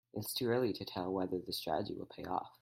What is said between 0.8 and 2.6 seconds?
tell whether the strategy will pay off.